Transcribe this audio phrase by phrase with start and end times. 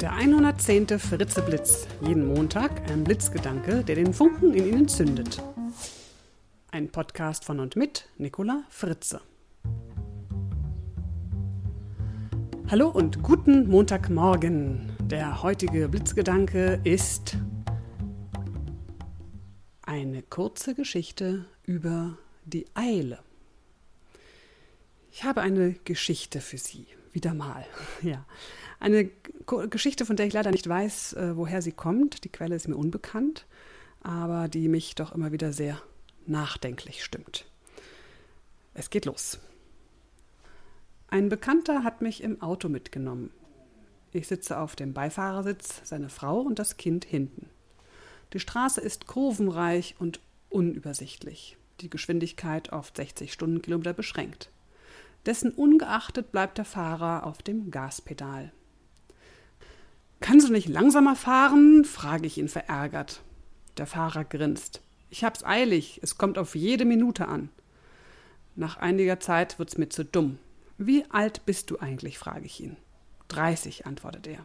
[0.00, 0.98] Der 110.
[0.98, 1.86] Fritzeblitz.
[2.00, 5.42] Jeden Montag ein Blitzgedanke, der den Funken in Ihnen zündet.
[6.70, 9.20] Ein Podcast von und mit Nicola Fritze.
[12.70, 14.90] Hallo und guten Montagmorgen.
[15.02, 17.36] Der heutige Blitzgedanke ist
[19.82, 23.18] eine kurze Geschichte über die Eile.
[25.12, 27.64] Ich habe eine Geschichte für Sie, wieder mal.
[28.02, 28.24] Ja,
[28.78, 29.10] eine
[29.68, 32.24] Geschichte, von der ich leider nicht weiß, äh, woher sie kommt.
[32.24, 33.46] Die Quelle ist mir unbekannt,
[34.00, 35.80] aber die mich doch immer wieder sehr
[36.26, 37.46] nachdenklich stimmt.
[38.72, 39.38] Es geht los.
[41.08, 43.30] Ein Bekannter hat mich im Auto mitgenommen.
[44.12, 47.50] Ich sitze auf dem Beifahrersitz, seine Frau und das Kind hinten.
[48.32, 51.56] Die Straße ist kurvenreich und unübersichtlich.
[51.80, 54.50] Die Geschwindigkeit auf 60 Stundenkilometer beschränkt.
[55.26, 58.52] Dessen ungeachtet bleibt der Fahrer auf dem Gaspedal.
[60.20, 61.84] Kannst du nicht langsamer fahren?
[61.84, 63.22] frage ich ihn verärgert.
[63.76, 64.82] Der Fahrer grinst.
[65.08, 67.48] Ich hab's eilig, es kommt auf jede Minute an.
[68.54, 70.38] Nach einiger Zeit wird's mir zu dumm.
[70.78, 72.18] Wie alt bist du eigentlich?
[72.18, 72.76] frage ich ihn.
[73.28, 74.44] 30, antwortet er.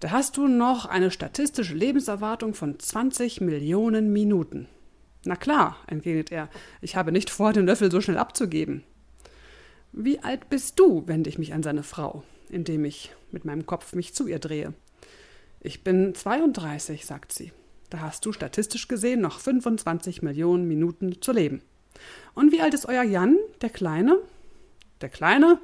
[0.00, 4.68] Da hast du noch eine statistische Lebenserwartung von 20 Millionen Minuten.
[5.24, 6.50] Na klar, entgegnet er,
[6.82, 8.84] ich habe nicht vor, den Löffel so schnell abzugeben.
[9.96, 11.06] Wie alt bist du?
[11.06, 14.74] wende ich mich an seine Frau, indem ich mit meinem Kopf mich zu ihr drehe.
[15.60, 17.52] Ich bin 32, sagt sie.
[17.90, 21.62] Da hast du statistisch gesehen noch 25 Millionen Minuten zu leben.
[22.34, 24.18] Und wie alt ist euer Jan, der Kleine?
[25.00, 25.60] Der Kleine?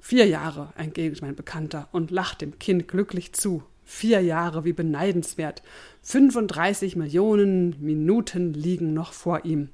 [0.00, 3.64] Vier Jahre, entgegnet mein Bekannter und lacht dem Kind glücklich zu.
[3.84, 5.64] Vier Jahre, wie beneidenswert.
[6.02, 9.70] 35 Millionen Minuten liegen noch vor ihm.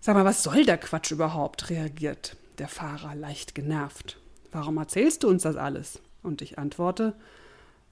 [0.00, 1.68] Sag mal, was soll der Quatsch überhaupt?
[1.68, 4.18] reagiert der Fahrer leicht genervt.
[4.52, 6.00] Warum erzählst du uns das alles?
[6.22, 7.14] Und ich antworte,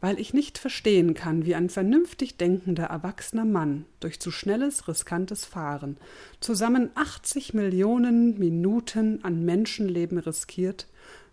[0.00, 5.44] weil ich nicht verstehen kann, wie ein vernünftig denkender erwachsener Mann durch zu schnelles, riskantes
[5.44, 5.96] Fahren
[6.40, 10.88] zusammen 80 Millionen Minuten an Menschenleben riskiert,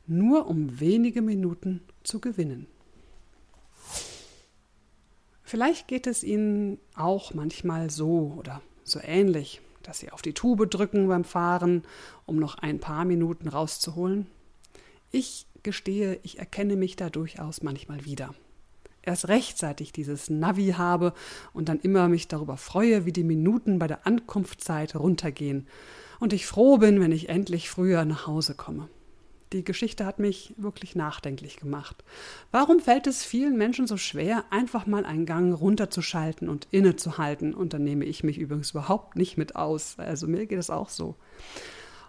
[0.07, 2.67] nur um wenige Minuten zu gewinnen.
[5.43, 10.69] Vielleicht geht es Ihnen auch manchmal so oder so ähnlich, dass Sie auf die Tube
[10.69, 11.83] drücken beim Fahren,
[12.25, 14.27] um noch ein paar Minuten rauszuholen.
[15.11, 18.33] Ich gestehe, ich erkenne mich da durchaus manchmal wieder
[19.03, 21.13] erst rechtzeitig dieses Navi habe
[21.53, 25.67] und dann immer mich darüber freue, wie die Minuten bei der Ankunftszeit runtergehen
[26.19, 28.89] und ich froh bin, wenn ich endlich früher nach Hause komme.
[29.53, 32.05] Die Geschichte hat mich wirklich nachdenklich gemacht.
[32.51, 37.53] Warum fällt es vielen Menschen so schwer, einfach mal einen Gang runterzuschalten und innezuhalten?
[37.53, 39.95] Und da nehme ich mich übrigens überhaupt nicht mit aus.
[39.97, 41.15] Also mir geht es auch so.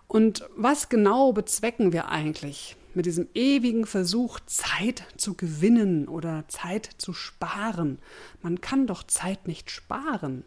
[0.07, 6.91] Und was genau bezwecken wir eigentlich mit diesem ewigen Versuch, Zeit zu gewinnen oder Zeit
[6.99, 7.99] zu sparen?
[8.41, 10.45] Man kann doch Zeit nicht sparen.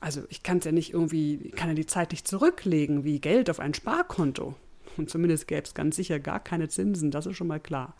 [0.00, 3.48] Also ich kann es ja nicht irgendwie, kann ja die Zeit nicht zurücklegen wie Geld
[3.48, 4.56] auf ein Sparkonto.
[4.96, 7.94] Und zumindest gäbe es ganz sicher gar keine Zinsen, das ist schon mal klar.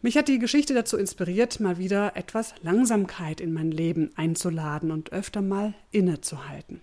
[0.00, 5.12] Mich hat die Geschichte dazu inspiriert, mal wieder etwas Langsamkeit in mein Leben einzuladen und
[5.12, 6.80] öfter mal innezuhalten.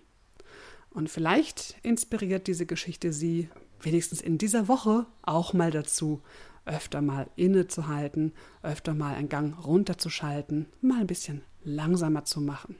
[0.90, 3.50] Und vielleicht inspiriert diese Geschichte Sie
[3.82, 6.22] wenigstens in dieser Woche auch mal dazu,
[6.66, 8.34] öfter mal innezuhalten,
[8.64, 12.76] öfter mal einen Gang runterzuschalten, mal ein bisschen langsamer zu machen.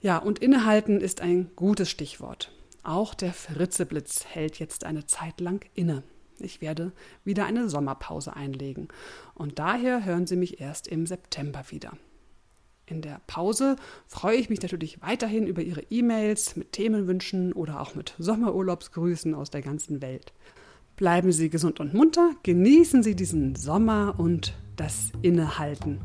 [0.00, 2.52] Ja, und innehalten ist ein gutes Stichwort.
[2.88, 6.04] Auch der Fritzeblitz hält jetzt eine Zeit lang inne.
[6.38, 8.88] Ich werde wieder eine Sommerpause einlegen
[9.34, 11.92] und daher hören Sie mich erst im September wieder.
[12.86, 13.76] In der Pause
[14.06, 19.50] freue ich mich natürlich weiterhin über Ihre E-Mails mit Themenwünschen oder auch mit Sommerurlaubsgrüßen aus
[19.50, 20.32] der ganzen Welt.
[20.96, 26.00] Bleiben Sie gesund und munter, genießen Sie diesen Sommer und das Innehalten.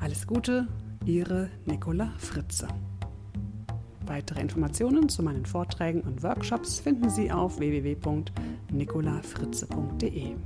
[0.00, 0.68] Alles Gute,
[1.04, 2.66] Ihre Nicola Fritze.
[4.08, 10.36] Weitere Informationen zu meinen Vorträgen und Workshops finden Sie auf www.nicolafritze.de.